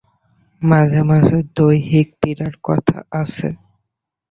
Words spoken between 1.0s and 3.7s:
মাঝে দৈহিক পীড়ার কথা আছে।